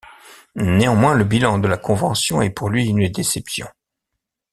[0.55, 3.67] Néanmoins, le bilan de la convention est pour lui une déception.